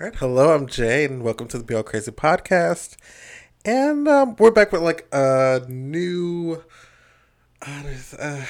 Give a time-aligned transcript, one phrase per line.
[0.00, 2.96] All right, hello, I'm Jay, and welcome to the Be All Crazy podcast.
[3.64, 6.64] And um, we're back with like a new,
[7.64, 7.82] uh,
[8.18, 8.44] uh,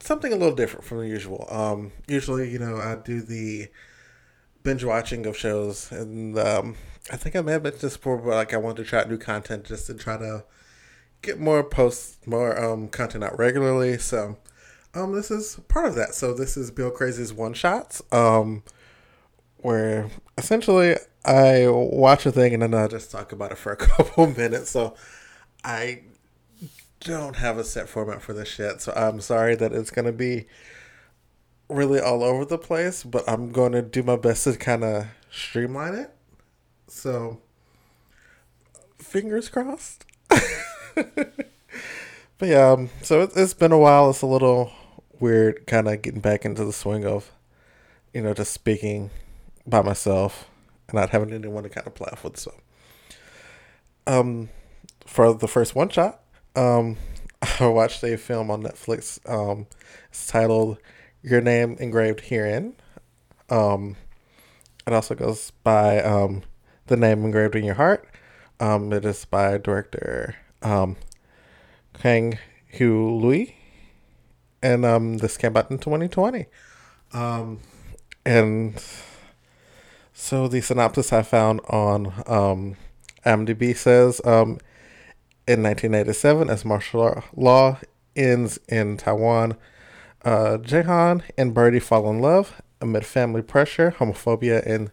[0.00, 1.46] something a little different from the usual.
[1.50, 3.68] Um, usually, you know, I do the
[4.64, 6.74] binge watching of shows, and um,
[7.12, 9.08] I think I may have mentioned this before, but like I wanted to try out
[9.08, 10.46] new content just to try to
[11.22, 13.98] get more posts, more um, content out regularly.
[13.98, 14.36] So,
[14.94, 16.14] um, this is part of that.
[16.14, 18.02] So this is Bill Crazy's one shots.
[18.10, 18.64] Um
[19.58, 23.76] where essentially I watch a thing and then I just talk about it for a
[23.76, 24.70] couple minutes.
[24.70, 24.94] So
[25.64, 26.02] I
[27.00, 28.80] don't have a set format for this yet.
[28.80, 30.46] So I'm sorry that it's going to be
[31.68, 35.06] really all over the place, but I'm going to do my best to kind of
[35.30, 36.14] streamline it.
[36.86, 37.40] So
[38.98, 40.06] fingers crossed.
[40.94, 41.34] but
[42.40, 44.10] yeah, um, so it, it's been a while.
[44.10, 44.72] It's a little
[45.20, 47.30] weird kind of getting back into the swing of,
[48.14, 49.10] you know, just speaking
[49.68, 50.48] by myself
[50.88, 52.38] and not having anyone to kind of play off with.
[52.38, 52.54] So,
[54.06, 54.48] um,
[55.06, 56.20] for the first one shot,
[56.56, 56.96] um,
[57.60, 59.18] I watched a film on Netflix.
[59.28, 59.66] Um,
[60.08, 60.78] it's titled
[61.22, 62.74] "Your Name Engraved Herein."
[63.50, 63.96] Um,
[64.86, 66.42] it also goes by um,
[66.86, 68.08] "The Name Engraved in Your Heart."
[68.60, 70.96] Um, it is by director um,
[71.94, 72.38] Kang
[72.78, 73.54] Hu Lui,
[74.62, 76.46] and um, this came out in 2020.
[77.12, 77.60] Um,
[78.26, 78.82] and
[80.20, 82.76] so the synopsis I found on um,
[83.24, 84.58] IMDb says um,
[85.46, 87.78] in 1987, as martial law
[88.16, 89.56] ends in Taiwan,
[90.24, 94.90] uh, Jihan and Birdie fall in love amid family pressure, homophobia, and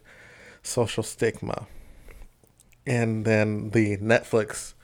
[0.62, 1.66] social stigma.
[2.86, 4.74] And then the Netflix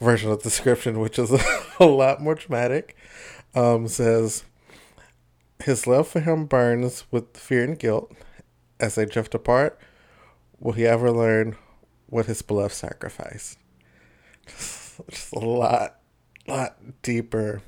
[0.00, 1.32] version of the description, which is
[1.80, 2.96] a lot more dramatic,
[3.52, 4.44] um, says
[5.64, 8.12] his love for him burns with fear and guilt
[8.82, 9.78] as they drift apart,
[10.58, 11.56] will he ever learn
[12.08, 13.56] what his beloved sacrificed?
[14.46, 16.00] Just, just a lot,
[16.48, 17.62] lot deeper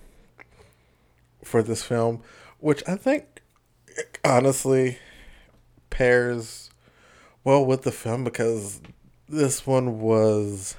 [1.45, 2.21] for this film,
[2.59, 3.43] which I think
[4.25, 4.99] honestly
[5.89, 6.71] pairs
[7.45, 8.81] well with the film because
[9.29, 10.75] this one was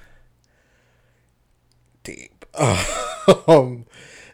[2.03, 2.45] deep.
[3.47, 3.85] um,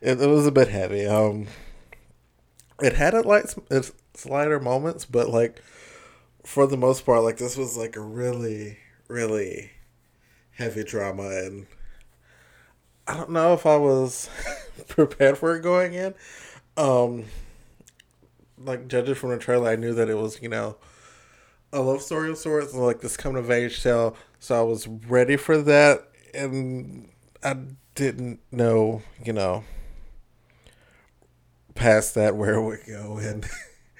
[0.01, 1.05] it, it was a bit heavy.
[1.05, 1.45] Um,
[2.81, 3.91] it had a light, its
[4.25, 5.61] lighter moments, but like
[6.43, 9.71] for the most part, like this was like a really, really
[10.51, 11.67] heavy drama, and
[13.07, 14.29] I don't know if I was
[14.87, 16.13] prepared for it going in.
[16.77, 17.25] Um,
[18.57, 20.77] like judging from the trailer, I knew that it was you know
[21.73, 24.15] a love story of sorts, like this coming of age tale.
[24.39, 27.09] So I was ready for that, and
[27.43, 27.55] I
[27.95, 29.63] didn't know, you know,
[31.75, 33.47] past that where it would go, and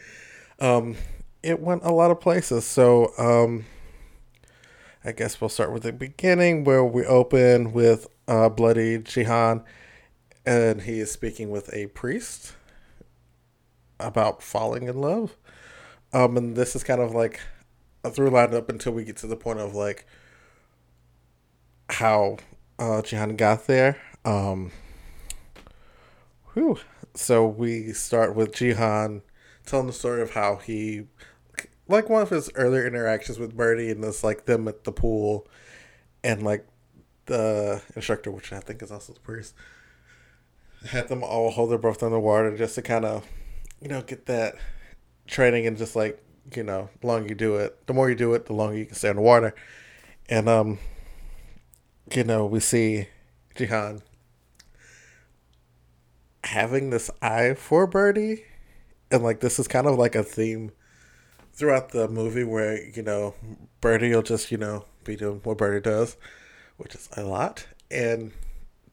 [0.59, 0.95] um,
[1.43, 2.65] it went a lot of places.
[2.65, 3.65] So, um,
[5.03, 9.63] I guess we'll start with the beginning where we open with uh, Bloody Jihan,
[10.45, 12.53] and he is speaking with a priest
[13.99, 15.35] about falling in love.
[16.13, 17.39] Um, and this is kind of like
[18.03, 20.05] a through line up until we get to the point of like
[21.89, 22.37] how
[22.77, 23.99] uh, Jihan got there.
[24.23, 24.71] Um,
[26.53, 26.77] whew.
[27.15, 29.21] So we start with Jihan
[29.65, 31.07] telling the story of how he
[31.91, 35.47] like one of his earlier interactions with Birdie and this like them at the pool
[36.23, 36.65] and like
[37.25, 39.53] the instructor, which I think is also the priest,
[40.89, 43.27] had them all hold their breath underwater just to kind of,
[43.79, 44.55] you know, get that
[45.27, 46.23] training and just like,
[46.55, 48.85] you know, the longer you do it, the more you do it, the longer you
[48.85, 49.53] can stay underwater.
[50.29, 50.79] And, um,
[52.13, 53.07] you know, we see
[53.55, 54.01] Jihan
[56.43, 58.43] having this eye for Birdie.
[59.11, 60.71] And like, this is kind of like a theme
[61.61, 63.35] throughout the movie where you know
[63.81, 66.17] Birdie will just you know be doing what Birdie does,
[66.77, 68.31] which is a lot, and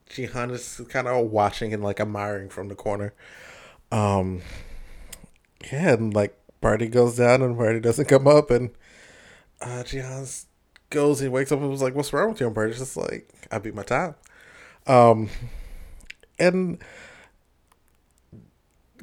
[0.07, 3.15] Jihan is kind of watching and like admiring from the corner.
[3.91, 4.43] Um,
[5.71, 8.69] yeah, and like Birdie goes down and Birdie doesn't come up, and
[9.61, 10.45] uh, Jihan
[10.91, 13.33] goes, he wakes up and was like, "What's wrong with you?" And Birdie's just like,
[13.51, 14.13] "I beat my time."
[14.85, 15.29] Um,
[16.37, 16.77] and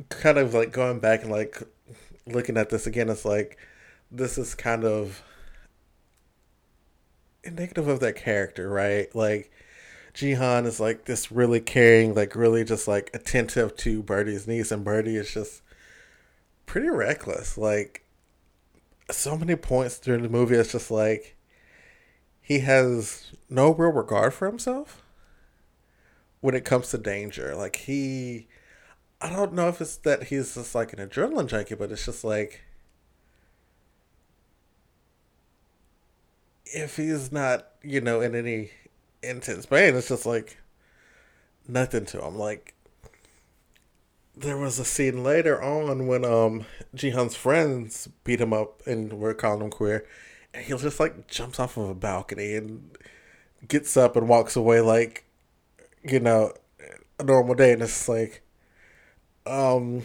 [0.08, 1.64] kind of like going back and like
[2.26, 3.58] looking at this again, it's like
[4.10, 5.22] this is kind of
[7.44, 9.14] indicative of that character, right?
[9.14, 9.50] Like
[10.14, 14.84] Jihan is like this really caring, like really just like attentive to Birdie's niece, and
[14.84, 15.62] Birdie is just
[16.66, 17.56] pretty reckless.
[17.56, 18.04] Like
[19.10, 21.36] so many points during the movie, it's just like
[22.40, 25.02] he has no real regard for himself
[26.40, 27.54] when it comes to danger.
[27.54, 28.48] Like he
[29.20, 32.24] I don't know if it's that he's just like an adrenaline junkie, but it's just
[32.24, 32.62] like
[36.66, 38.70] if he's not, you know, in any
[39.22, 40.58] intense pain, it's just like
[41.66, 42.36] nothing to him.
[42.36, 42.74] Like
[44.36, 49.34] there was a scene later on when um Jihan's friends beat him up and were
[49.34, 50.06] calling him queer,
[50.52, 52.96] and he just like jumps off of a balcony and
[53.66, 55.24] gets up and walks away like,
[56.02, 56.52] you know,
[57.18, 58.42] a normal day, and it's like,
[59.46, 60.02] um,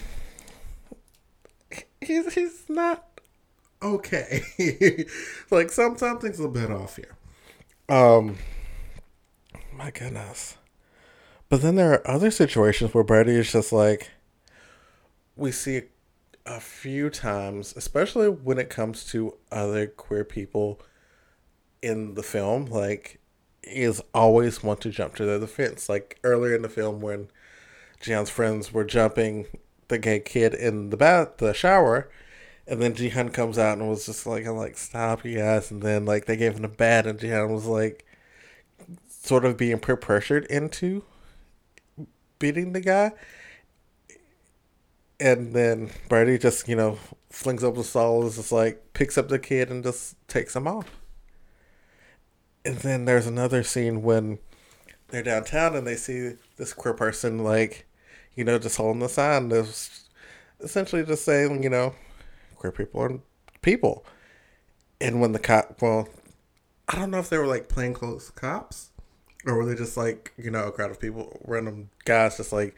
[2.02, 3.22] he's he's not
[3.82, 4.42] okay.
[5.52, 7.16] like some something's a bit off here.
[7.90, 8.38] Um,
[9.74, 10.58] my goodness.
[11.50, 14.12] But then there are other situations where Birdie is just like,
[15.36, 15.82] we see
[16.46, 20.80] a few times, especially when it comes to other queer people
[21.82, 23.20] in the film, like
[23.64, 25.90] he is always want to jump to their defense.
[25.90, 27.28] Like earlier in the film when
[28.02, 29.46] Jihan's friends were jumping
[29.88, 32.10] the gay kid in the bath, the shower,
[32.68, 35.82] and then Jihan comes out and was just like, "I'm like, stop, you guys!" And
[35.82, 38.06] then like they gave him a bat, and Jihan was like,
[39.10, 41.04] sort of being pressured into
[42.40, 43.12] beating the guy,
[45.20, 46.98] and then Birdie just you know
[47.30, 50.68] flings up the stall, is just like picks up the kid and just takes him
[50.68, 50.90] off.
[52.64, 54.40] And then there's another scene when
[55.10, 57.86] they're downtown and they see this queer person like,
[58.36, 59.50] you know, just holding the sign.
[59.50, 60.10] That's
[60.60, 61.96] essentially just saying, you know,
[62.56, 63.20] queer people are
[63.62, 64.06] people.
[65.00, 66.08] And when the cop, well,
[66.88, 68.92] I don't know if they were like plainclothes cops
[69.46, 72.76] or were they just like, you know, a crowd of people, random guys just like,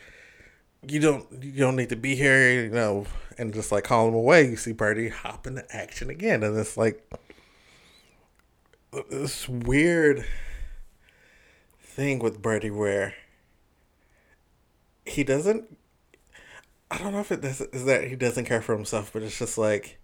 [0.87, 3.05] you don't you don't need to be here, you know,
[3.37, 4.49] and just like call them away.
[4.49, 7.09] You see Birdie hop into action again, and it's like
[9.09, 10.25] this weird
[11.79, 13.15] thing with Birdie where
[15.05, 15.77] he doesn't.
[16.91, 19.57] I don't know if it is that he doesn't care for himself, but it's just
[19.57, 19.97] like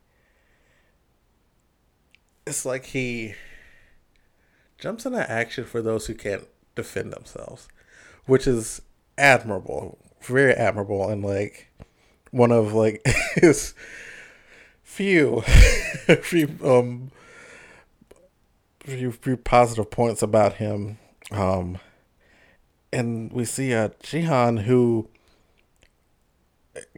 [2.48, 3.36] it's like he
[4.80, 7.68] jumps into action for those who can't defend themselves,
[8.26, 8.82] which is
[9.18, 11.72] admirable very admirable and like
[12.32, 13.02] one of like
[13.36, 13.74] his
[14.84, 15.42] few
[16.22, 17.12] few um
[18.82, 20.98] few, few positive points about him
[21.32, 21.78] um
[22.92, 25.10] and we see a Jihan who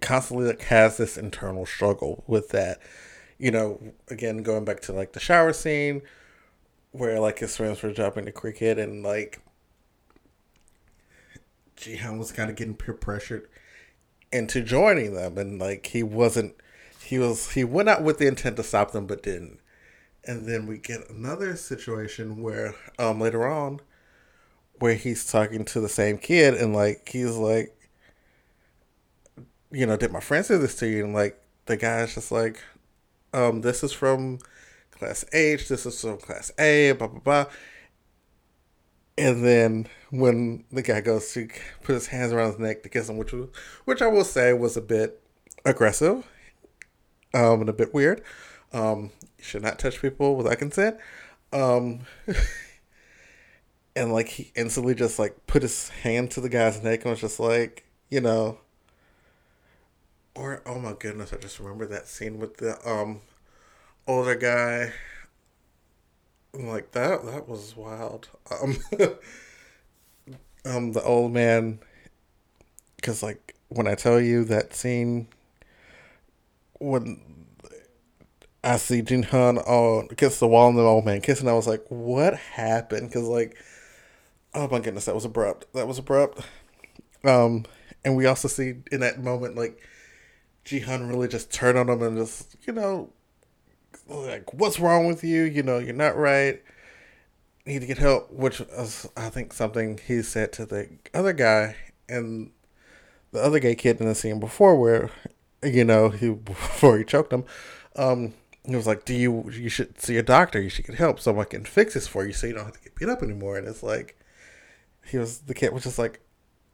[0.02, 2.80] constantly like, has this internal struggle with that
[3.40, 6.02] you know again going back to like the shower scene
[6.92, 9.42] where like his friends were dropping the cricket and like
[11.82, 13.48] Jihan was kind of getting peer pressured
[14.32, 16.56] into joining them, and like he wasn't,
[17.04, 19.60] he was he went out with the intent to stop them, but didn't.
[20.24, 23.80] And then we get another situation where um later on,
[24.82, 27.78] where he's talking to the same kid, and like he's like,
[29.72, 31.06] you know, did my friend say this to you?
[31.06, 32.62] And like the guy's just like,
[33.34, 34.40] um, this is from
[34.92, 37.46] class H, this is from class A, blah blah blah.
[39.18, 41.48] And then when the guy goes to
[41.84, 43.50] put his hands around his neck to kiss him, which was,
[43.86, 45.22] which I will say was a bit
[45.64, 46.26] aggressive,
[47.34, 48.24] um, and a bit weird.
[48.74, 50.98] Um, you should not touch people without consent.
[51.54, 52.00] Um,
[53.96, 57.22] and like he instantly just like put his hand to the guy's neck and was
[57.22, 58.60] just like, you know.
[60.36, 63.22] Or oh my goodness, I just remember that scene with the um
[64.08, 64.94] older guy.
[66.54, 68.30] Like that that was wild.
[68.50, 68.78] Um
[70.66, 71.80] um the old man
[72.96, 75.28] because like when i tell you that scene
[76.80, 77.20] when
[78.64, 81.84] i see Jihan on against the wall and the old man kissing i was like
[81.90, 83.10] what happened?
[83.10, 83.58] Because like
[84.54, 86.42] oh my goodness that was abrupt that was abrupt
[87.24, 87.66] um
[88.04, 89.80] and we also see in that moment like
[90.66, 93.12] jihan really just turn on him and just you know
[94.08, 95.44] like, what's wrong with you?
[95.44, 96.62] You know, you're not right.
[97.66, 101.76] Need to get help, which is, I think, something he said to the other guy
[102.10, 102.52] and
[103.32, 105.10] the other gay kid in the scene before, where,
[105.64, 107.46] you know, he before he choked him,
[107.96, 108.34] um,
[108.66, 110.62] he was like, "Do you you should see a doctor?
[110.62, 111.20] You should get help.
[111.20, 113.58] Someone can fix this for you, so you don't have to get beat up anymore."
[113.58, 114.18] And it's like,
[115.06, 116.22] he was the kid was just like,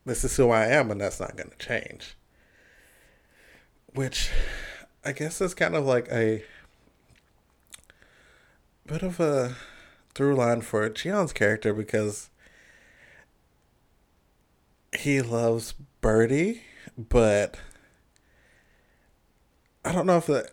[0.05, 2.15] "This is who I am, and that's not going to change."
[3.93, 4.29] Which,
[5.03, 6.43] I guess, is kind of like a
[8.85, 9.55] bit of a
[10.13, 12.29] through line for Jihan's character because
[14.97, 16.63] he loves Birdie,
[16.97, 17.59] but
[19.83, 20.51] I don't know if that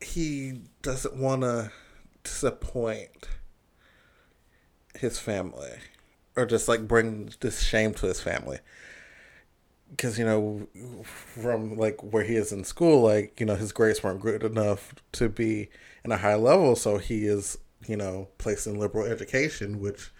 [0.00, 1.72] he doesn't want to
[2.22, 3.28] disappoint
[4.94, 5.78] his family
[6.36, 8.58] or just like bring this shame to his family
[9.90, 10.66] because you know
[11.04, 14.94] from like where he is in school like you know his grades weren't good enough
[15.12, 15.68] to be
[16.04, 20.10] in a high level so he is you know, placed in liberal education, which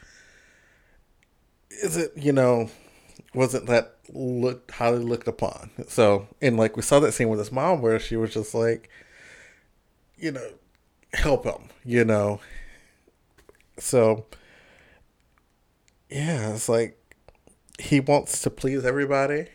[1.70, 2.70] is it, you know,
[3.34, 5.70] wasn't that looked highly looked upon.
[5.88, 8.88] So, and like we saw that scene with his mom where she was just like,
[10.16, 10.48] you know,
[11.12, 12.40] help him, you know.
[13.78, 14.26] So,
[16.10, 16.98] yeah, it's like
[17.78, 19.46] he wants to please everybody,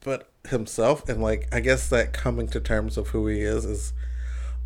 [0.00, 3.92] but himself, and like I guess that coming to terms of who he is is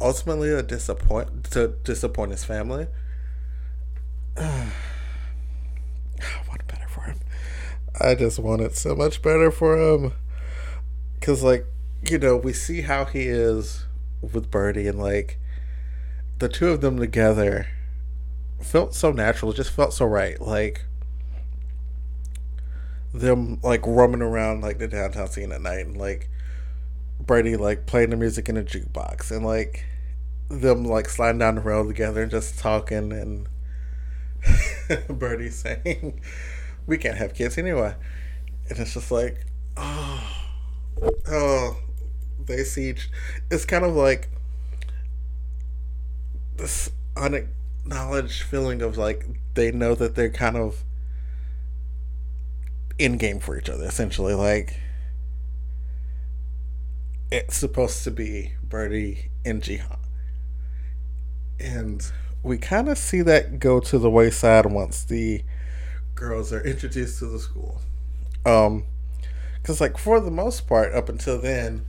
[0.00, 2.86] ultimately a disappoint to disappoint his family.
[4.36, 4.70] I
[6.48, 7.20] want better for him.
[8.00, 10.12] I just want it so much better for him.
[11.20, 11.66] Cause like,
[12.08, 13.86] you know, we see how he is
[14.20, 15.38] with Birdie and like
[16.38, 17.66] the two of them together
[18.60, 20.40] felt so natural, it just felt so right.
[20.40, 20.84] Like
[23.14, 26.28] them like roaming around like the downtown scene at night and like
[27.20, 29.86] Birdie like playing the music in a jukebox and like
[30.48, 33.48] them like sliding down the road together and just talking and
[35.08, 36.20] Birdie saying
[36.86, 37.94] we can't have kids anyway.
[38.68, 39.46] And it's just like
[39.76, 40.46] oh
[41.28, 41.76] oh
[42.44, 42.94] they see
[43.50, 44.28] it's kind of like
[46.56, 46.90] this
[47.86, 50.84] unacknowledged feeling of like they know that they're kind of
[52.98, 54.78] in game for each other essentially like
[57.30, 59.98] it's supposed to be Birdie and Jihan.
[61.58, 62.08] And
[62.44, 65.42] we kind of see that go to the wayside once the
[66.14, 67.80] girls are introduced to the school.
[68.46, 68.84] Um,
[69.60, 71.84] because like for the most part, up until then,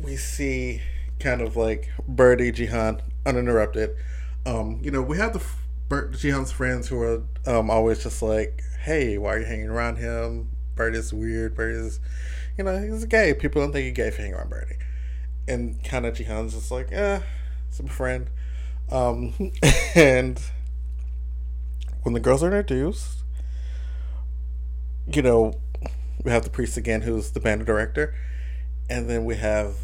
[0.00, 0.80] we see
[1.18, 3.94] kind of like Birdie, Jihan, uninterrupted.
[4.46, 5.42] Um, you know, we have the
[5.88, 9.96] Bert, Jihan's friends who are um always just like, "Hey, why are you hanging around
[9.96, 10.50] him?
[10.74, 11.54] Birdie's weird.
[11.54, 11.98] Birdie's,
[12.56, 13.34] you know, he's gay.
[13.34, 14.76] People don't think he's gay for hanging around Birdie."
[15.46, 17.20] And kind of Jihan's just like, "Eh,
[17.68, 18.28] it's a friend."
[18.90, 19.52] Um,
[19.94, 20.40] and
[22.02, 23.22] when the girls are introduced,
[25.06, 25.54] you know,
[26.22, 28.14] we have the priest again, who's the band director,
[28.90, 29.76] and then we have,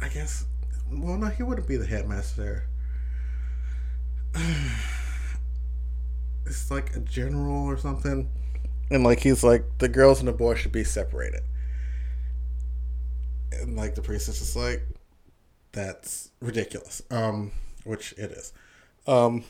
[0.00, 0.46] I guess,
[0.92, 2.67] well, no, he wouldn't be the headmaster.
[6.46, 8.26] It's like a general or something,
[8.90, 11.42] and like he's like the girls and the boys should be separated,
[13.52, 14.80] and like the priest is like,
[15.72, 17.02] that's ridiculous.
[17.10, 17.52] Um,
[17.84, 18.54] which it is.
[19.06, 19.44] Um,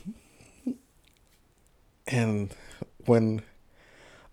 [2.05, 2.53] and
[3.05, 3.43] when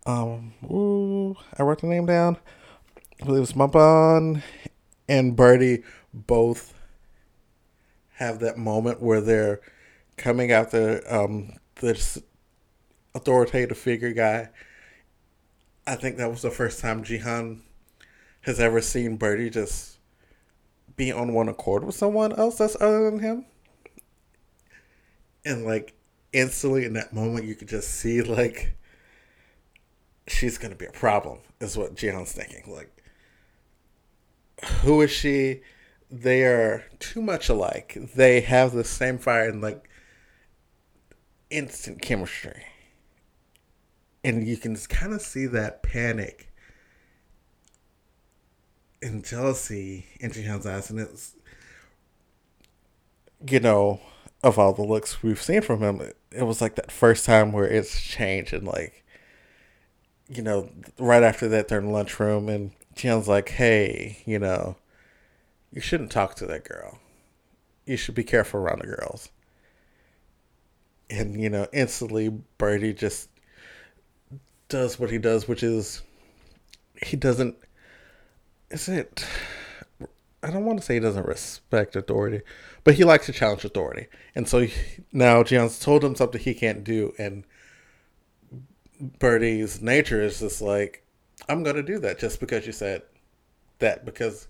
[0.06, 2.36] um, ooh, I wrote the name down.
[3.20, 3.56] I believe it's
[5.08, 5.82] and Birdie
[6.14, 6.74] both
[8.14, 9.60] have that moment where they're
[10.16, 12.18] coming after um, this
[13.14, 14.50] authoritative figure guy.
[15.86, 17.60] I think that was the first time Jihan
[18.42, 19.98] has ever seen Birdie just
[20.96, 23.46] be on one accord with someone else that's other than him.
[25.44, 25.94] And like
[26.32, 28.76] instantly in that moment, you could just see like
[30.26, 31.38] she's gonna be a problem.
[31.60, 32.64] Is what Jihan's thinking.
[32.66, 33.02] Like,
[34.82, 35.62] who is she?
[36.10, 37.96] They are too much alike.
[38.14, 39.88] They have the same fire and like
[41.50, 42.64] instant chemistry.
[44.24, 46.52] And you can kind of see that panic
[49.02, 51.34] and jealousy in Jihan's eyes, and it's
[53.48, 54.00] you know
[54.42, 56.00] of all the looks we've seen from him,
[56.30, 59.04] it, was like that first time where it's changed and like
[60.28, 64.76] you know, right after that they're in lunchroom and Jihan's like, Hey, you know,
[65.72, 66.98] you shouldn't talk to that girl.
[67.84, 69.30] You should be careful around the girls.
[71.08, 73.28] And, you know, instantly Birdie just
[74.68, 76.02] does what he does, which is
[77.02, 77.56] he doesn't
[78.70, 79.24] is it
[80.42, 82.42] I don't want to say he doesn't respect authority,
[82.84, 84.06] but he likes to challenge authority.
[84.34, 84.72] And so he,
[85.12, 87.44] now Jihan's told him something he can't do, and
[89.18, 91.04] Birdie's nature is just like,
[91.48, 93.02] I'm going to do that just because you said
[93.80, 94.46] that, because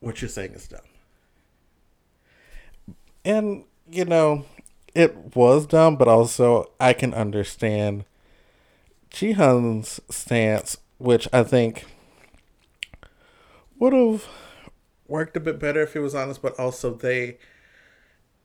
[0.00, 0.80] what you're saying is dumb.
[3.24, 4.44] And, you know,
[4.94, 8.04] it was dumb, but also I can understand
[9.10, 11.84] Jihan's stance, which I think
[13.78, 14.26] would have
[15.06, 17.38] worked a bit better if he was honest, but also they,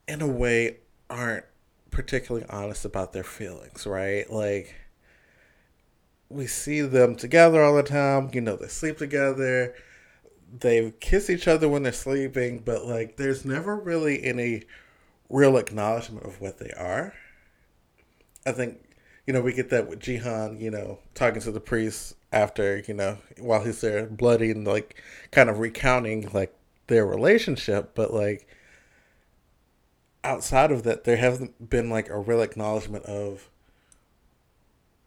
[0.08, 0.78] in a way,
[1.10, 1.46] aren't
[1.92, 4.30] particularly honest about their feelings, right?
[4.30, 4.76] Like,
[6.30, 8.30] we see them together all the time.
[8.34, 9.76] You know, they sleep together.
[10.60, 14.64] They kiss each other when they're sleeping, but like, there's never really any
[15.30, 17.14] real acknowledgement of what they are.
[18.46, 18.80] I think,
[19.26, 22.94] you know, we get that with Jihan, you know, talking to the priest after, you
[22.94, 26.54] know, while he's there bloody and like kind of recounting like
[26.88, 28.48] their relationship, but like
[30.24, 33.50] outside of that, there hasn't been like a real acknowledgement of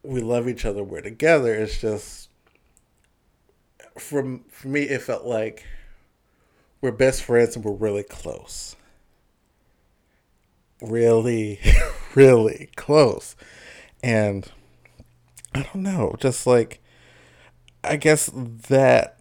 [0.02, 1.54] we love each other, we're together.
[1.54, 2.28] It's just
[3.98, 5.64] from for me, it felt like
[6.80, 8.76] we're best friends and we're really close.
[10.80, 11.60] Really,
[12.14, 13.36] really close.
[14.02, 14.50] And
[15.54, 16.80] I don't know, just like
[17.82, 19.20] I guess that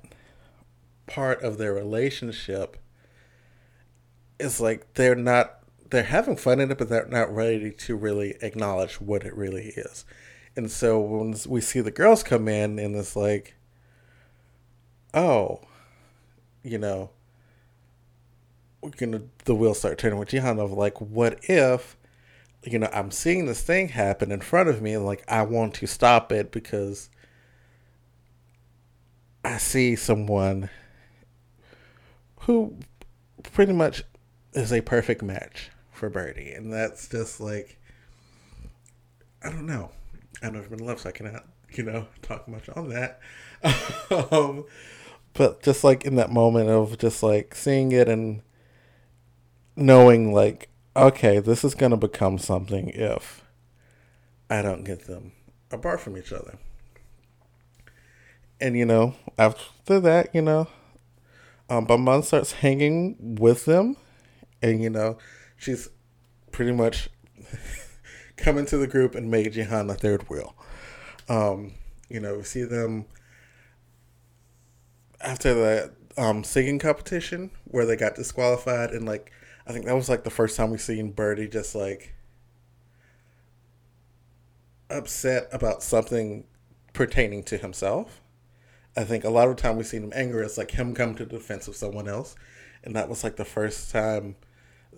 [1.07, 2.77] part of their relationship
[4.39, 8.35] is like they're not they're having fun in it, but they're not ready to really
[8.41, 10.05] acknowledge what it really is.
[10.55, 13.55] And so when we see the girls come in and it's like,
[15.13, 15.61] oh,
[16.63, 17.11] you know,
[18.81, 21.97] we're gonna the wheels start turning with Jihan of like, what if,
[22.63, 25.75] you know, I'm seeing this thing happen in front of me and like I want
[25.75, 27.09] to stop it because
[29.43, 30.69] I see someone
[32.41, 32.75] who
[33.43, 34.03] pretty much
[34.53, 37.77] is a perfect match for Birdie, and that's just like
[39.43, 39.91] I don't know.
[40.41, 43.19] I've never been in love, so I cannot, you know, talk much on that.
[44.31, 44.65] um,
[45.33, 48.41] but just like in that moment of just like seeing it and
[49.75, 53.43] knowing, like, okay, this is going to become something if
[54.49, 55.31] I don't get them
[55.71, 56.57] apart from each other.
[58.59, 60.67] And, you know, after that, you know,
[61.69, 63.95] um, Bonbon starts hanging with them.
[64.61, 65.17] And, you know,
[65.55, 65.89] she's
[66.51, 67.09] pretty much
[68.37, 70.55] come into the group and make Jihan the third wheel.
[71.29, 71.73] Um,
[72.09, 73.05] you know, we see them
[75.21, 79.31] after the um, singing competition where they got disqualified, and like
[79.69, 82.15] I think that was like the first time we seen Birdie just like
[84.89, 86.45] upset about something
[86.93, 88.19] pertaining to himself.
[88.97, 90.43] I think a lot of the time we've seen him angry.
[90.43, 92.35] It's like him come to the defense of someone else,
[92.83, 94.37] and that was like the first time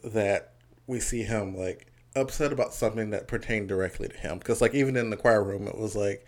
[0.05, 0.53] that
[0.87, 4.39] we see him like upset about something that pertained directly to him.
[4.39, 6.25] Because like even in the choir room, it was like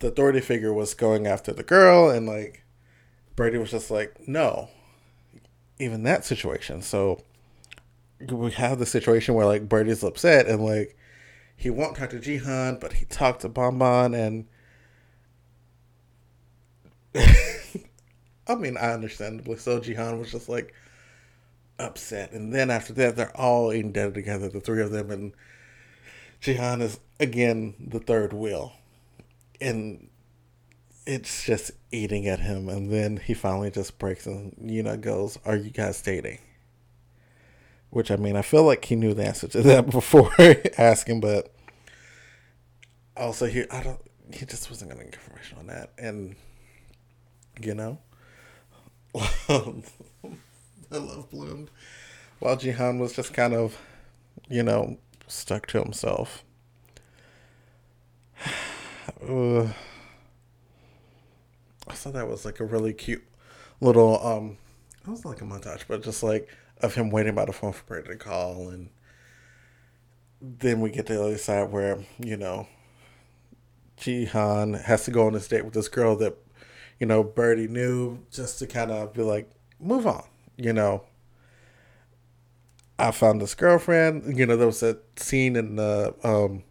[0.00, 2.62] the authority figure was going after the girl, and like
[3.36, 4.68] Birdie was just like, no.
[5.78, 6.82] Even that situation.
[6.82, 7.22] So
[8.20, 10.96] we have the situation where like Birdie's upset and like
[11.56, 14.46] he won't talk to Jihan, but he talked to Bonbon and
[18.46, 19.80] I mean, I understandably so.
[19.80, 20.72] Jihan was just like,
[21.78, 22.32] upset.
[22.32, 25.32] And then after that, they're all eating dinner together, the three of them, and
[26.42, 28.72] Jihan is again the third wheel,
[29.60, 30.08] and
[31.06, 32.68] it's just eating at him.
[32.68, 36.38] And then he finally just breaks and you know goes, "Are you guys dating?"
[37.90, 40.30] Which I mean, I feel like he knew the answer to that before
[40.78, 41.52] asking, but
[43.16, 44.00] also he I don't
[44.32, 46.36] he just wasn't gonna get information on that, and
[47.60, 47.98] you know.
[50.90, 51.70] I love bloomed.
[52.38, 53.78] While Jihan was just kind of,
[54.48, 56.44] you know, stuck to himself.
[59.20, 59.72] I
[61.92, 63.24] thought that was like a really cute
[63.80, 64.58] little um
[65.04, 66.48] it was like a montage, but just like
[66.80, 68.90] of him waiting by the phone for Birdie to call and
[70.40, 72.68] then we get to the other side where, you know,
[73.98, 76.36] Jihan has to go on this date with this girl that,
[77.00, 80.22] you know, Birdie knew just to kind of be like, move on
[80.58, 81.04] you know,
[82.98, 84.36] I found this girlfriend.
[84.36, 86.64] You know, there was a scene in the um,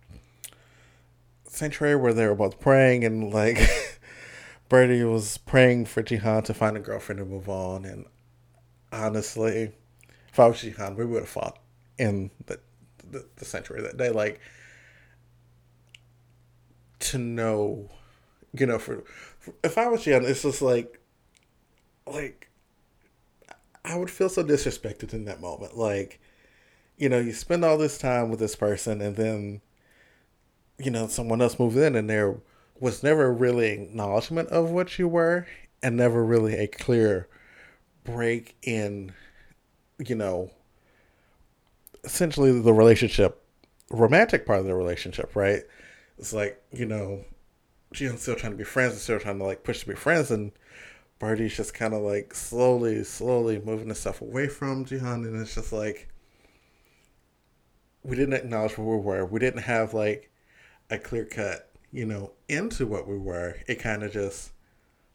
[1.46, 3.58] sanctuary where they were both praying, and like
[4.70, 7.86] Birdie was praying for Jihan to find a girlfriend and move on.
[7.86, 8.06] And
[8.92, 9.72] honestly,
[10.38, 11.58] if I was Jihan, we would have fought
[11.98, 12.60] in the,
[13.10, 14.12] the, the sanctuary that day.
[14.12, 14.40] Like
[17.00, 17.90] to know,
[18.54, 19.04] you know, for,
[19.40, 21.02] for if I was Jihan, it's just like,
[22.06, 22.50] like
[23.84, 25.76] I would feel so disrespected in that moment.
[25.76, 26.20] Like,
[26.98, 29.62] you know, you spend all this time with this person and then,
[30.78, 32.36] you know, someone else moves in and there
[32.80, 35.48] was never really acknowledgement of what you were
[35.82, 37.28] and never really a clear
[38.04, 39.14] break in,
[40.06, 40.52] you know,
[42.04, 43.44] essentially the relationship,
[43.90, 45.64] romantic part of the relationship, right?
[46.18, 47.26] It's like, you know,
[47.94, 50.32] she's still trying to be friends and still trying to like push to be friends
[50.32, 50.52] and
[51.20, 55.56] Birdie's just kind of like slowly, slowly moving the stuff away from Jihan, and it's
[55.56, 56.10] just like
[58.04, 59.26] we didn't acknowledge where we were.
[59.26, 60.32] We didn't have like
[60.90, 63.58] a clear cut, you know, into what we were.
[63.68, 64.52] It kind of just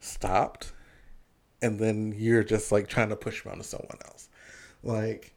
[0.00, 0.72] stopped,
[1.60, 4.28] and then you're just like trying to push me onto someone else.
[4.82, 5.34] Like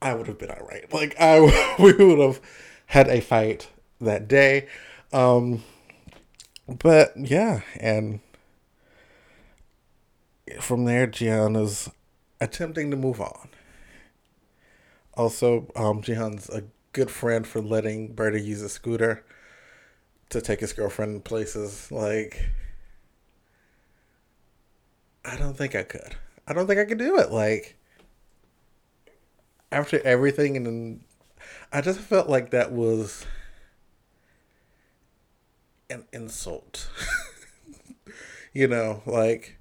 [0.00, 0.92] I would have been alright.
[0.92, 1.40] Like I,
[1.78, 2.40] we would have
[2.86, 3.68] had a fight
[4.00, 4.66] that day.
[5.12, 5.62] Um,
[6.66, 8.20] but yeah, and
[10.60, 11.90] from there, Gianna's
[12.40, 13.48] attempting to move on.
[15.14, 19.24] Also, um, Jihan's a good friend for letting Birdie use a scooter
[20.30, 21.92] to take his girlfriend places.
[21.92, 22.48] Like,
[25.24, 26.16] I don't think I could.
[26.46, 27.30] I don't think I could do it.
[27.30, 27.76] Like,
[29.70, 31.04] after everything, and then
[31.72, 33.24] I just felt like that was
[35.88, 36.90] an insult.
[38.52, 39.58] you know, like,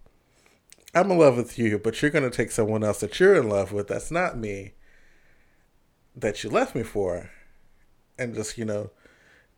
[0.93, 3.47] I'm in love with you, but you're going to take someone else that you're in
[3.47, 4.73] love with that's not me,
[6.15, 7.29] that you left me for,
[8.19, 8.91] and just, you know,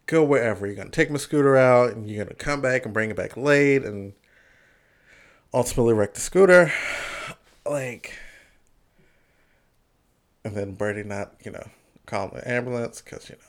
[0.06, 0.68] go wherever.
[0.68, 3.10] You're going to take my scooter out, and you're going to come back and bring
[3.10, 4.14] it back late, and
[5.54, 6.72] ultimately wreck the scooter.
[7.66, 8.14] Like,
[10.46, 11.68] and then Birdie not, you know,
[12.06, 13.42] calling the ambulance because, you know,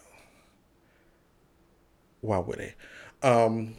[2.20, 2.70] why would he?
[3.22, 3.74] Um,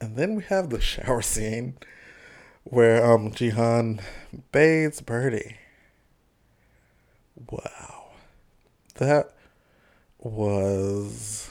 [0.00, 1.76] and then we have the shower scene
[2.64, 4.02] where um Jihan
[4.52, 5.56] bathes Birdie.
[7.50, 8.12] Wow.
[8.96, 9.32] That
[10.18, 11.50] was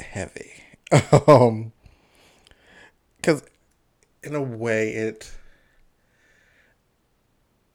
[0.00, 0.52] heavy.
[1.26, 1.72] um
[3.26, 3.42] cuz
[4.22, 5.32] in a way it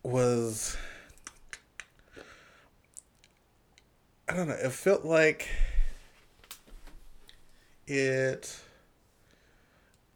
[0.04, 0.78] was
[4.30, 5.50] I don't know, it felt like
[7.86, 8.62] it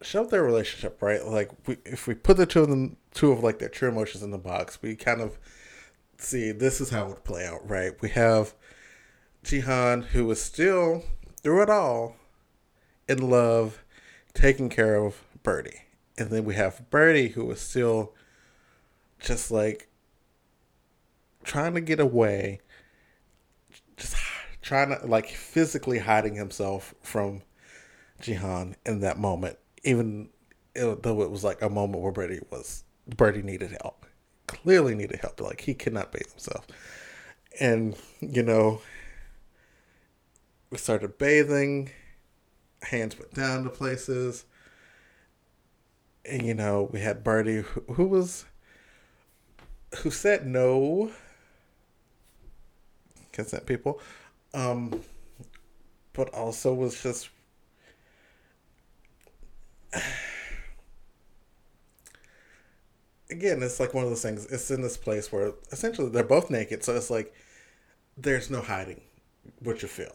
[0.00, 1.22] showed their relationship, right?
[1.22, 4.22] Like we, if we put the two of them, two of like their true emotions
[4.22, 5.38] in the box, we kind of
[6.16, 7.92] see this is how it would play out, right?
[8.00, 8.54] We have
[9.44, 11.04] Jihan who is still
[11.42, 12.16] through it all
[13.06, 13.84] in love,
[14.32, 15.82] taking care of Birdie,
[16.18, 18.12] and then we have Birdie who is still
[19.20, 19.88] just like
[21.44, 22.58] trying to get away,
[23.96, 24.16] just
[24.60, 27.42] trying to like physically hiding himself from
[28.20, 30.30] Jihan in that moment, even
[30.74, 32.82] though it was like a moment where Birdie was
[33.16, 34.04] Birdie needed help,
[34.48, 35.40] clearly needed help.
[35.40, 36.66] Like he could not bathe himself,
[37.60, 38.80] and you know,
[40.70, 41.90] we started bathing,
[42.82, 44.44] hands went down to places,
[46.30, 48.44] you know we had Birdie who, who was
[49.98, 51.10] who said no
[53.32, 54.00] consent people
[54.54, 55.00] um
[56.12, 57.28] but also was just
[63.30, 64.46] again, it's like one of those things.
[64.46, 67.34] It's in this place where essentially they're both naked, so it's like
[68.16, 69.00] there's no hiding
[69.60, 70.14] what you feel.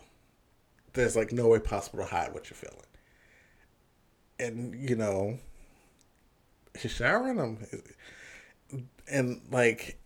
[0.94, 2.86] There's like no way possible to hide what you're feeling.
[4.40, 5.40] And you know,
[6.80, 7.66] he's showering them,
[9.10, 10.00] and like,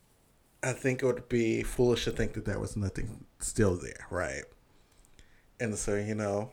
[0.63, 4.43] I think it would be foolish to think that there was nothing still there, right?
[5.59, 6.51] And so you know,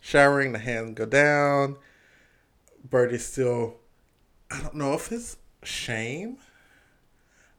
[0.00, 1.76] showering, the hand go down
[2.88, 3.76] Birdie's still,
[4.50, 6.38] I don't know if it's shame.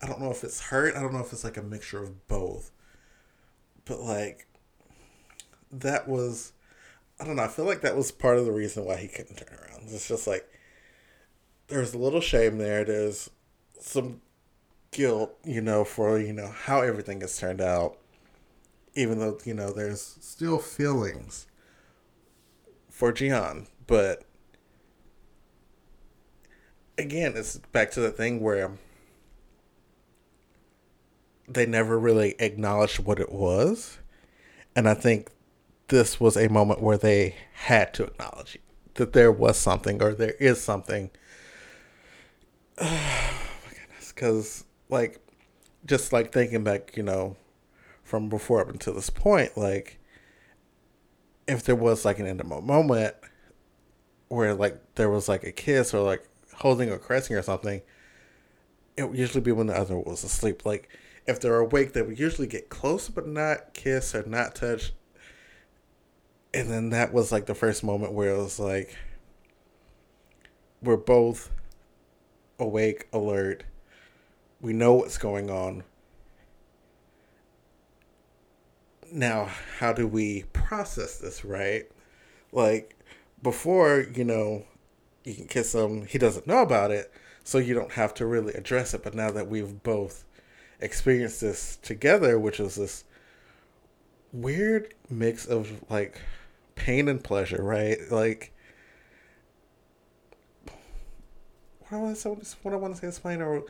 [0.02, 0.96] I don't know if it's hurt.
[0.96, 2.72] I don't know if it's like a mixture of both.
[3.86, 4.48] But like,
[5.72, 6.54] that was,
[7.20, 7.44] I don't know.
[7.44, 9.90] I feel like that was part of the reason why he couldn't turn around.
[9.90, 10.48] It's just like,
[11.72, 12.84] there's a little shame there.
[12.84, 13.30] There's
[13.80, 14.22] some
[14.92, 17.98] guilt, you know, for, you know, how everything has turned out.
[18.94, 21.48] Even though, you know, there's still feelings
[22.90, 23.68] for Jihan.
[23.88, 24.24] But
[26.98, 28.72] again, it's back to the thing where
[31.48, 33.98] they never really acknowledged what it was.
[34.76, 35.32] And I think
[35.88, 38.58] this was a moment where they had to acknowledge
[38.96, 41.12] that there was something or there is something.
[42.82, 42.86] Oh
[43.66, 44.12] my goodness.
[44.14, 45.20] Because, like,
[45.86, 47.38] just like thinking back, you know,
[48.04, 50.00] from before up until this point, like,
[51.48, 53.16] if there was like an intimate moment
[54.28, 57.82] where, like, there was like a kiss or like holding or caressing or something,
[58.98, 60.66] it would usually be when the other was asleep.
[60.66, 60.90] Like
[61.28, 64.94] if they're awake, they would usually get close but not kiss or not touch.
[66.54, 68.96] And then that was like the first moment where it was like
[70.82, 71.52] we're both
[72.62, 73.64] awake, alert.
[74.62, 75.84] We know what's going on.
[79.12, 81.92] Now, how do we process this, right?
[82.52, 82.96] Like
[83.42, 84.66] before, you know,
[85.26, 86.06] you can kiss him.
[86.06, 87.12] He doesn't know about it,
[87.44, 89.04] so you don't have to really address it.
[89.04, 90.24] But now that we've both
[90.80, 93.04] experienced this together, which is this
[94.32, 96.22] weird mix of like
[96.76, 97.98] pain and pleasure, right?
[98.10, 98.54] Like
[101.92, 103.64] what I want to say, what I want to say, is explain, or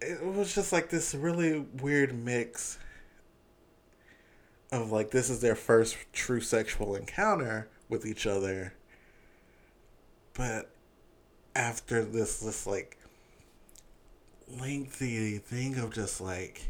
[0.00, 2.78] it was just like this really weird mix
[4.70, 8.72] of like this is their first true sexual encounter with each other
[10.34, 10.70] but
[11.54, 12.98] after this this like
[14.48, 16.62] lengthy thing of just like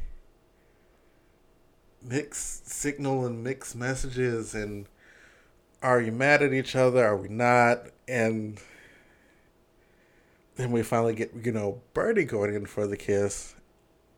[2.03, 4.87] mixed signal and mixed messages and
[5.83, 7.05] are you mad at each other?
[7.05, 7.87] Are we not?
[8.07, 8.61] And
[10.57, 13.55] then we finally get you know birdie going in for the kiss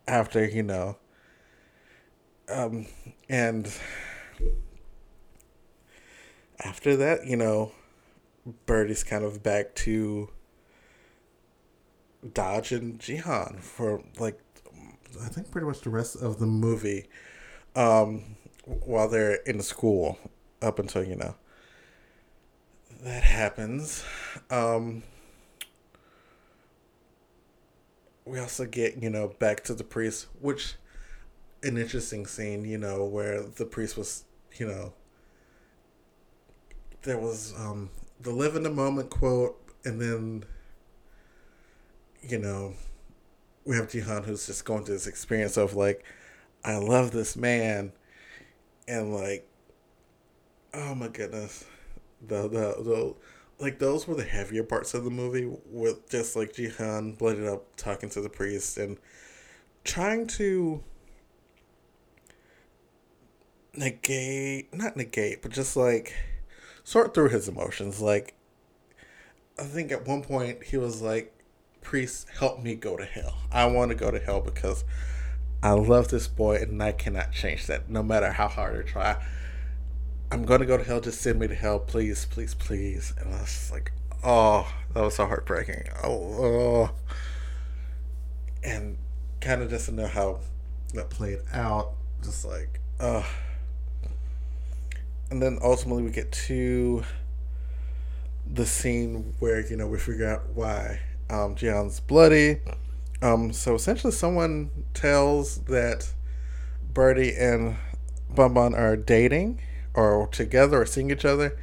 [0.07, 0.97] after you know.
[2.49, 2.87] Um
[3.29, 3.73] and
[6.61, 7.73] after that you know
[8.67, 10.29] birdie's kind of back to
[12.33, 14.39] dodge and jihan for like
[15.23, 17.07] i think pretty much the rest of the movie
[17.77, 20.19] um while they're in school
[20.63, 21.35] up until you know.
[23.03, 24.03] That happens.
[24.51, 25.03] Um
[28.25, 30.75] we also get you know back to the priest which
[31.63, 34.25] an interesting scene you know where the priest was
[34.57, 34.93] you know
[37.03, 40.45] there was um the live in the moment quote and then
[42.23, 42.75] you know
[43.65, 46.05] we have jihan who's just going through this experience of like
[46.65, 47.93] i love this man
[48.87, 49.47] and like
[50.75, 51.65] oh my goodness.
[52.27, 53.15] The the the
[53.59, 57.77] like those were the heavier parts of the movie with just like Jihan blooded up
[57.77, 58.99] talking to the priest and
[59.85, 60.83] trying to
[63.77, 66.15] negate not negate but just like
[66.83, 68.01] sort through his emotions.
[68.01, 68.35] Like
[69.59, 71.33] I think at one point he was like
[71.81, 73.37] priest help me go to hell.
[73.53, 74.85] I want to go to hell because
[75.63, 79.25] I love this boy and I cannot change that no matter how hard I try
[80.35, 81.01] I'm gonna go to hell.
[81.01, 83.15] Just send me to hell, please, please, please.
[83.19, 83.93] And I was like,
[84.25, 85.85] oh, that was so heartbreaking.
[86.03, 86.91] Oh, oh.
[88.65, 88.99] and
[89.41, 90.41] kind of just to know how
[90.95, 91.93] that played out,
[92.25, 93.25] just like, oh.
[95.31, 97.05] And then ultimately we get to
[98.45, 100.99] the scene where you know we figure out why
[101.31, 102.59] um, Jihan's bloody.
[103.23, 106.13] Um, so essentially, someone tells that
[106.93, 107.77] Birdie and
[108.29, 109.61] Bonbon are dating
[109.95, 111.57] or together or seeing each other,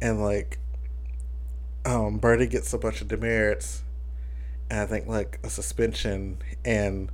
[0.00, 0.58] and like,
[1.84, 3.82] um, Birdie gets a bunch of demerits,
[4.70, 7.10] and I think like a suspension, and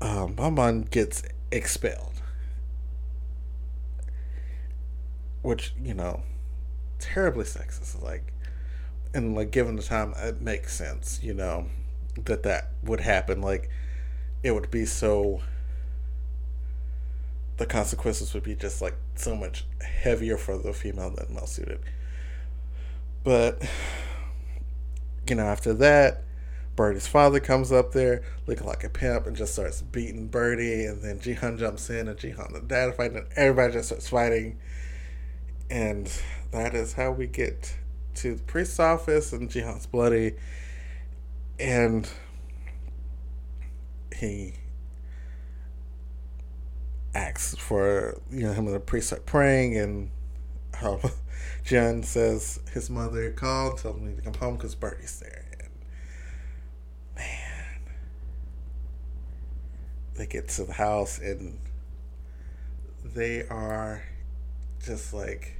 [0.00, 2.22] um, Bonbon gets expelled,
[5.42, 6.22] which you know,
[6.98, 8.02] terribly sexist.
[8.02, 8.32] Like,
[9.14, 11.20] and like given the time, it makes sense.
[11.22, 11.66] You know,
[12.24, 13.40] that that would happen.
[13.40, 13.70] Like,
[14.42, 15.40] it would be so
[17.58, 21.80] the consequences would be just like so much heavier for the female than male suited.
[23.24, 23.68] But
[25.28, 26.22] you know, after that,
[26.76, 31.02] Birdie's father comes up there looking like a pimp and just starts beating Birdie, and
[31.02, 34.58] then Jihan jumps in and Jihan the dad fighting, and everybody just starts fighting.
[35.68, 36.10] And
[36.52, 37.76] that is how we get
[38.14, 40.36] to the priest's office, and Jihan's bloody,
[41.58, 42.08] and
[44.16, 44.54] he
[47.14, 50.10] asks for you know him and the priest start praying and
[50.74, 51.00] how
[51.64, 55.44] John says his mother called, told me to come home because Birdie's there.
[55.60, 55.70] And
[57.16, 57.80] man,
[60.14, 61.58] they get to the house and
[63.04, 64.02] they are
[64.82, 65.56] just like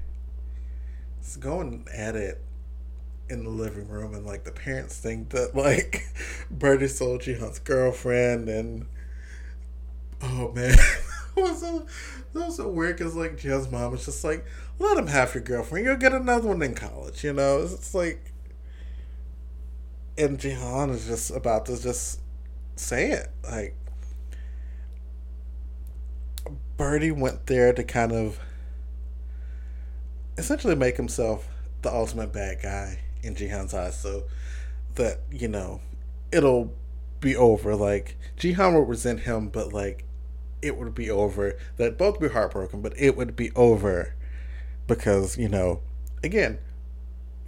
[1.21, 2.41] it's going at it
[3.29, 6.07] in the living room and like the parents think that like
[6.51, 8.87] Bertie sold Jihan's girlfriend and
[10.23, 10.77] oh man
[11.43, 11.87] was so
[12.33, 14.45] that was so weird because like Jill's mom was just like,
[14.79, 15.85] let him have your girlfriend.
[15.87, 17.25] You'll get another one in college.
[17.25, 18.33] You know, it's, it's like,
[20.17, 22.21] and Jihan is just about to just
[22.77, 23.31] say it.
[23.45, 23.77] Like,
[26.77, 28.39] Birdie went there to kind of
[30.37, 31.49] essentially make himself
[31.83, 34.25] the ultimate bad guy in Jihan's eyes, so
[34.95, 35.81] that you know
[36.31, 36.73] it'll
[37.21, 37.75] be over.
[37.75, 40.05] Like Jihan will resent him, but like
[40.63, 41.57] it would be over.
[41.77, 44.15] That both be heartbroken, but it would be over
[44.87, 45.81] because you know,
[46.23, 46.59] again,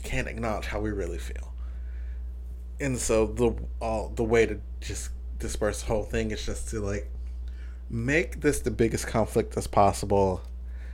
[0.02, 1.54] can't acknowledge how we really feel.
[2.78, 6.80] And so the all the way to just disperse the whole thing is just to
[6.80, 7.10] like
[7.88, 10.42] make this the biggest conflict as possible,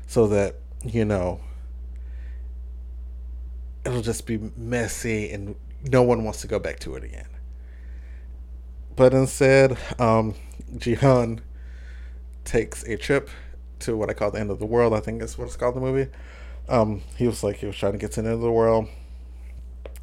[0.06, 1.40] so that you know
[3.84, 5.54] it'll just be messy and
[5.90, 7.28] no one wants to go back to it again.
[8.96, 10.34] But instead, um,
[10.74, 11.40] Jihan
[12.46, 13.28] takes a trip
[13.80, 14.94] to what I call the end of the world.
[14.94, 16.10] I think that's what it's called the movie.
[16.68, 18.88] Um, he was like he was trying to get to the end of the world,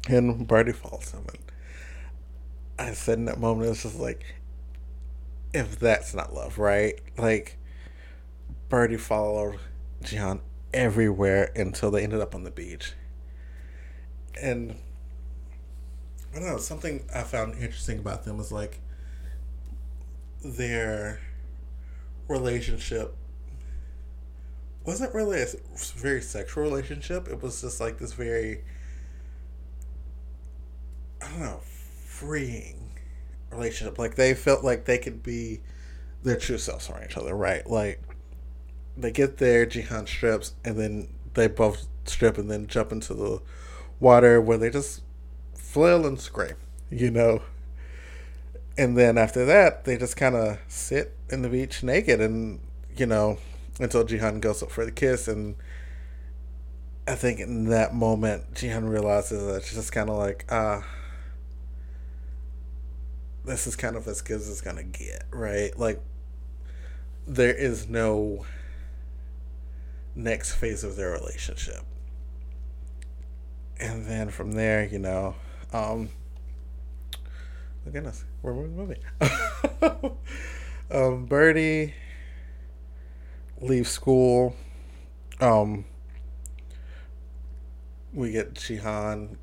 [0.08, 1.24] and Birdie falls him.
[1.28, 1.38] And
[2.78, 4.24] I said in that moment, it's just like,
[5.52, 7.00] if that's not love, right?
[7.18, 7.58] Like,
[8.68, 9.58] Birdie followed
[10.02, 10.40] Jihan
[10.72, 12.92] everywhere until they ended up on the beach,
[14.40, 14.76] and
[16.34, 16.58] I don't know.
[16.58, 18.80] Something I found interesting about them was like
[20.42, 21.20] their
[22.28, 23.16] relationship
[24.84, 25.46] wasn't really a
[25.96, 27.28] very sexual relationship.
[27.28, 28.62] It was just like this very,
[31.22, 31.60] I don't know,
[32.04, 32.90] freeing
[33.50, 33.98] relationship.
[33.98, 35.60] Like they felt like they could be
[36.22, 37.66] their true selves around each other, right?
[37.66, 38.02] Like
[38.96, 43.40] they get there, Jihan strips, and then they both strip and then jump into the
[44.00, 45.02] water where they just
[45.54, 46.56] flail and scream,
[46.90, 47.42] you know.
[48.76, 52.60] And then after that, they just kind of sit in the beach naked and,
[52.96, 53.38] you know,
[53.78, 55.28] until Jihan goes up for the kiss.
[55.28, 55.56] And
[57.06, 60.84] I think in that moment, Jihan realizes that she's just kind of like, ah,
[63.44, 65.78] this is kind of as good as it's to get, right?
[65.78, 66.00] Like,
[67.26, 68.44] there is no
[70.14, 71.82] next phase of their relationship.
[73.78, 75.34] And then from there, you know,
[75.72, 76.08] um,
[77.86, 78.98] oh goodness, we're moving
[80.90, 81.94] um, Birdie
[83.60, 84.54] leaves school.
[85.40, 85.84] Um,
[88.12, 89.36] we get Jihan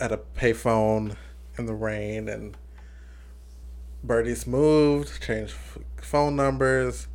[0.00, 1.16] at a payphone
[1.58, 2.56] in the rain, and
[4.02, 5.54] Birdie's moved, changed
[6.00, 7.08] phone numbers.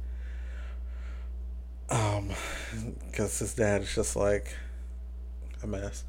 [1.89, 2.29] Um,
[3.07, 4.55] because his dad is just like
[5.63, 6.03] a mess.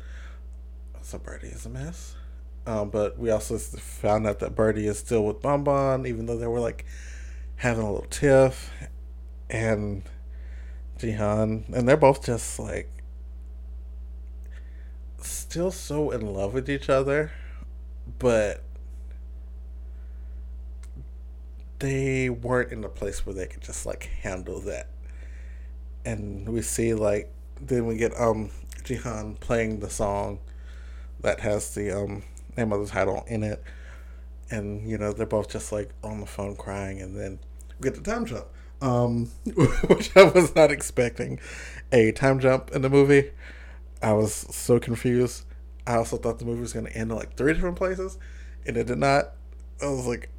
[1.01, 2.17] So Birdie is a mess.
[2.67, 6.47] Um, but we also found out that Birdie is still with Bonbon, even though they
[6.47, 6.85] were like
[7.57, 8.71] having a little tiff.
[9.49, 10.03] And
[10.99, 12.91] Jihan, and they're both just like
[15.19, 17.33] still so in love with each other,
[18.19, 18.63] but
[21.79, 24.89] they weren't in a place where they could just like handle that.
[26.05, 28.51] And we see like then we get um
[28.85, 30.39] Jihan playing the song
[31.21, 32.23] that has the um
[32.61, 33.63] name of the title in it.
[34.51, 37.39] And, you know, they're both just like on the phone crying and then
[37.79, 38.47] we get the time jump.
[38.83, 39.31] Um
[39.89, 41.39] which I was not expecting
[41.93, 43.31] a time jump in the movie.
[44.03, 45.45] I was so confused.
[45.87, 48.19] I also thought the movie was gonna end in like three different places
[48.67, 49.33] and it did not.
[49.83, 50.31] I was like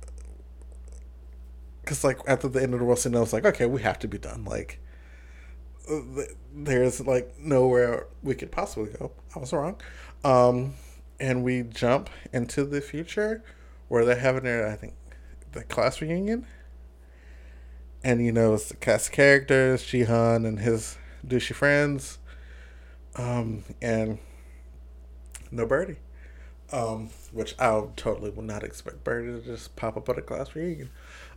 [1.81, 3.99] because like after the end of the world scene, I was like, okay, we have
[3.99, 4.45] to be done.
[4.45, 4.79] Like,
[6.53, 9.11] there's like nowhere we could possibly go.
[9.35, 9.79] I was wrong.
[10.23, 10.75] Um,
[11.21, 13.43] and we jump into the future
[13.87, 14.95] where they're having their, I think,
[15.51, 16.47] the class reunion.
[18.03, 22.17] And you know, it's the cast characters, Jihan and his douchey friends,
[23.15, 24.17] um, and
[25.51, 25.97] no Birdie.
[26.73, 30.55] Um, which I totally would not expect Birdie to just pop up at a class
[30.55, 30.89] reunion.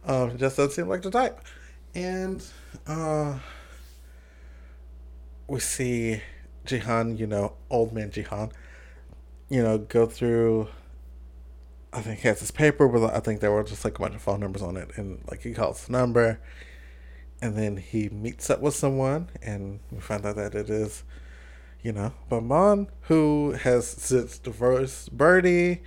[0.06, 1.40] Um, just doesn't seem like the type.
[1.92, 2.42] And
[2.86, 3.40] uh,
[5.48, 6.22] we see
[6.64, 8.52] Jihan, you know, old man Jihan,
[9.48, 10.68] you know, go through.
[11.92, 14.16] I think he has his paper, but I think there were just like a bunch
[14.16, 16.40] of phone numbers on it, and like he calls the number,
[17.40, 21.04] and then he meets up with someone, and we find out that it is,
[21.83, 25.83] you know, Bonbon, who has since divorced Birdie,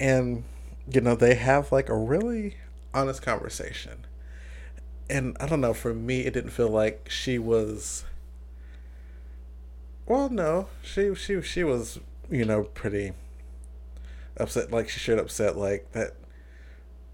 [0.00, 0.44] and
[0.92, 2.56] you know they have like a really
[2.92, 4.06] honest conversation.
[5.10, 8.04] And I don't know, for me, it didn't feel like she was.
[10.06, 13.12] Well, no, she she she was, you know, pretty
[14.36, 14.70] upset.
[14.70, 16.14] Like she should upset, like that.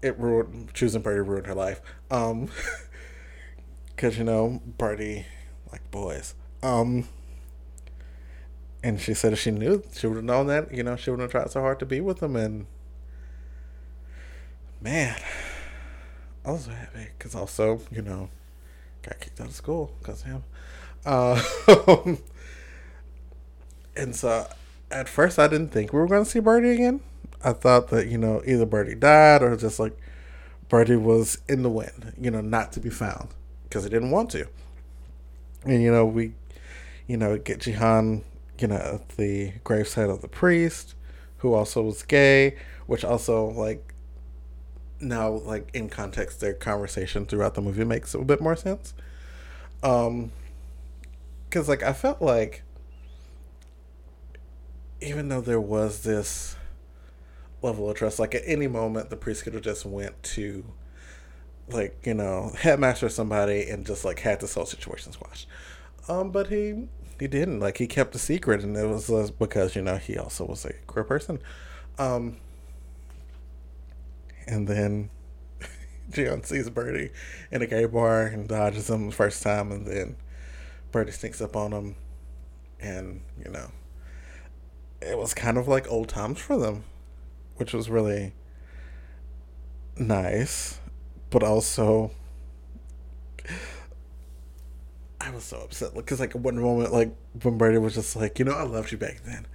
[0.01, 1.79] It ruined choosing Birdie ruined her life.
[2.09, 2.49] Um,
[3.95, 5.25] because you know Birdie
[5.71, 6.33] like boys.
[6.63, 7.07] Um,
[8.83, 10.73] and she said if she knew, she would have known that.
[10.73, 12.35] You know, she wouldn't have tried so hard to be with him.
[12.35, 12.65] And
[14.81, 15.19] man,
[16.45, 18.29] I was happy because also, you know,
[19.03, 20.43] got kicked out of school because of him.
[21.05, 21.41] Uh,
[23.95, 24.47] and so
[24.91, 27.01] at first I didn't think we were going to see Birdie again.
[27.43, 29.97] I thought that, you know, either Birdie died or just like
[30.69, 33.29] Birdie was in the wind, you know, not to be found
[33.63, 34.47] because he didn't want to.
[35.65, 36.33] And, you know, we,
[37.07, 38.23] you know, get Jihan,
[38.59, 40.95] you know, at the gravesite of the priest
[41.37, 43.91] who also was gay, which also, like,
[45.01, 48.93] now like in context their conversation throughout the movie makes a bit more sense
[49.83, 50.31] um
[51.49, 52.63] because like i felt like
[55.01, 56.55] even though there was this
[57.61, 60.63] level of trust like at any moment the priest could have just went to
[61.69, 65.47] like you know headmaster somebody and just like had this whole situation squashed.
[66.07, 66.87] Um but he
[67.19, 67.59] he didn't.
[67.59, 70.65] Like he kept the secret and it was uh, because you know he also was
[70.65, 71.39] a queer person.
[71.99, 72.37] Um
[74.47, 75.09] and then
[76.11, 77.11] Jihan sees Birdie
[77.51, 80.15] in a gay bar and dodges him the first time, and then
[80.91, 81.95] Birdie sneaks up on him,
[82.79, 83.71] and you know,
[85.01, 86.83] it was kind of like old times for them.
[87.61, 88.33] which was really
[89.95, 90.79] nice,
[91.29, 92.09] but also
[95.19, 98.45] I was so upset because like one moment like when Birdie was just like, you
[98.45, 99.45] know, I loved you back then.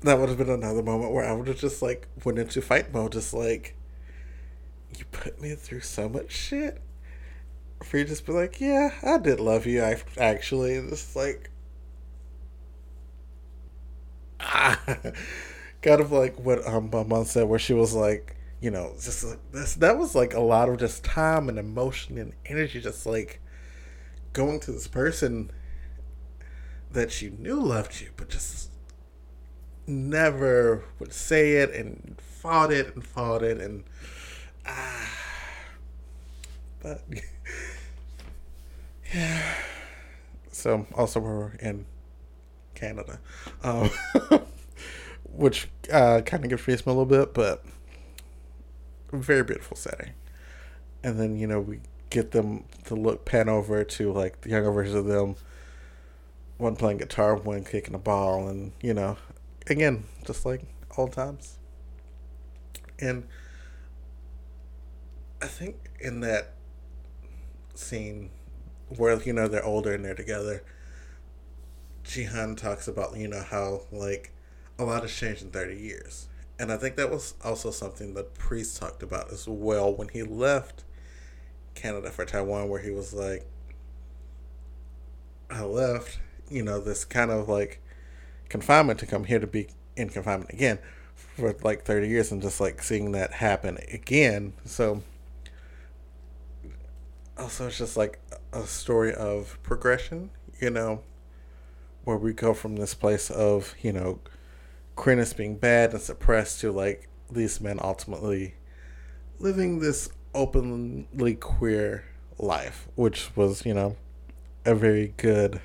[0.00, 2.90] That would have been another moment where I would have just like went into fight
[2.90, 3.76] mode, just like
[4.96, 6.80] you put me through so much shit.
[7.82, 9.82] For you just be like, yeah, I did love you.
[9.82, 11.49] I actually, it's like,
[14.40, 14.80] ah,
[15.82, 19.38] kind of like what um mom said, where she was like, you know, just like
[19.52, 19.74] this.
[19.74, 23.40] That was like a lot of just time and emotion and energy, just like
[24.32, 25.50] going to this person
[26.90, 28.70] that you knew loved you, but just
[29.86, 33.84] never would say it and fought it and fought it and
[34.66, 35.10] ah.
[36.82, 37.02] But
[39.14, 39.54] yeah.
[40.52, 41.86] So also we're in
[42.80, 43.20] Canada,
[43.62, 43.90] um,
[45.24, 47.64] which uh, kind of confused me a little bit, but
[49.12, 50.12] very beautiful setting.
[51.04, 54.72] And then you know we get them to look pan over to like the younger
[54.72, 55.36] versions of them,
[56.58, 59.16] one playing guitar, one kicking a ball, and you know,
[59.68, 60.62] again, just like
[60.96, 61.58] old times.
[62.98, 63.26] And
[65.40, 66.52] I think in that
[67.74, 68.30] scene
[68.88, 70.62] where you know they're older and they're together,
[72.10, 74.32] Jihan talks about you know how like
[74.80, 76.26] a lot has changed in thirty years,
[76.58, 80.24] and I think that was also something that Priest talked about as well when he
[80.24, 80.82] left
[81.76, 83.46] Canada for Taiwan, where he was like,
[85.48, 86.18] I left,
[86.50, 87.80] you know, this kind of like
[88.48, 90.80] confinement to come here to be in confinement again
[91.14, 94.52] for like 30 years and just like seeing that happen again.
[94.64, 95.04] So,
[97.38, 98.18] also, it's just like
[98.52, 100.30] a story of progression,
[100.60, 101.02] you know,
[102.04, 104.20] where we go from this place of, you know,
[104.96, 108.54] queerness being bad and suppressed to like these men ultimately
[109.38, 112.04] living this openly queer
[112.38, 113.96] life, which was, you know,
[114.64, 115.60] a very good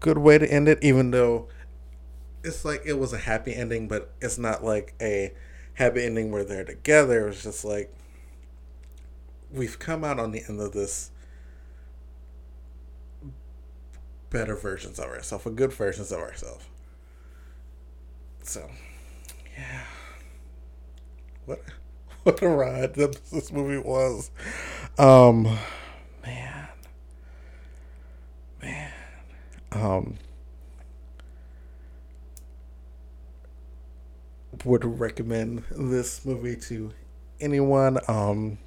[0.00, 1.46] good way to end it even though
[2.42, 5.32] it's like it was a happy ending, but it's not like a
[5.74, 7.28] happy ending where they're together.
[7.28, 7.94] It's just like
[9.52, 11.11] we've come out on the end of this
[14.32, 16.64] better versions of ourselves, or good versions of ourselves.
[18.42, 18.68] So,
[19.56, 19.84] yeah.
[21.44, 21.62] What
[22.22, 24.30] what a ride that this movie was.
[24.98, 25.44] Um,
[26.24, 26.68] man,
[28.62, 28.92] man.
[29.72, 30.18] Um,
[34.64, 36.92] would recommend this movie to
[37.40, 37.98] anyone.
[38.06, 38.58] Um,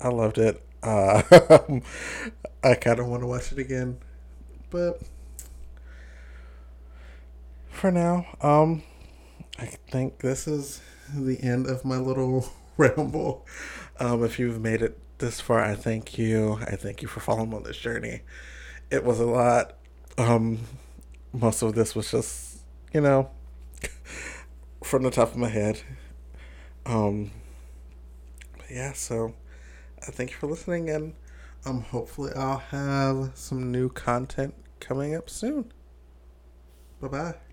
[0.00, 0.62] I loved it.
[0.82, 1.22] Uh,
[2.64, 3.98] I kind of want to watch it again,
[4.72, 5.02] but
[7.68, 8.82] for now, um,
[9.58, 10.80] I think this is
[11.14, 13.46] the end of my little ramble.
[14.00, 16.58] Um, if you've made it this far, I thank you.
[16.62, 18.22] I thank you for following on this journey.
[18.90, 19.74] It was a lot.
[20.16, 20.60] Um,
[21.32, 22.60] most of this was just,
[22.94, 23.30] you know,
[24.82, 25.82] from the top of my head.
[26.86, 27.30] Um,
[28.70, 29.34] yeah, so
[30.00, 31.12] I thank you for listening, and
[31.66, 35.72] um, hopefully I'll have some new content coming up soon.
[37.00, 37.51] Bye bye.